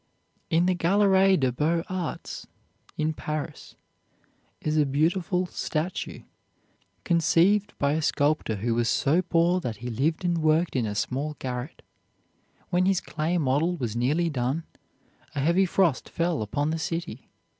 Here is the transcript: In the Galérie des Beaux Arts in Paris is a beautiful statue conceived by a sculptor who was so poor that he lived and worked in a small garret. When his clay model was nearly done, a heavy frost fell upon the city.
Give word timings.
In 0.49 0.65
the 0.65 0.73
Galérie 0.73 1.39
des 1.39 1.51
Beaux 1.51 1.83
Arts 1.87 2.47
in 2.97 3.13
Paris 3.13 3.75
is 4.59 4.75
a 4.75 4.83
beautiful 4.87 5.45
statue 5.45 6.23
conceived 7.03 7.73
by 7.77 7.91
a 7.93 8.01
sculptor 8.01 8.55
who 8.55 8.73
was 8.73 8.89
so 8.89 9.21
poor 9.21 9.59
that 9.59 9.75
he 9.75 9.91
lived 9.91 10.25
and 10.25 10.39
worked 10.39 10.75
in 10.75 10.87
a 10.87 10.95
small 10.95 11.35
garret. 11.37 11.83
When 12.71 12.87
his 12.87 12.99
clay 12.99 13.37
model 13.37 13.77
was 13.77 13.95
nearly 13.95 14.31
done, 14.31 14.63
a 15.35 15.39
heavy 15.39 15.67
frost 15.67 16.09
fell 16.09 16.41
upon 16.41 16.71
the 16.71 16.79
city. 16.79 17.29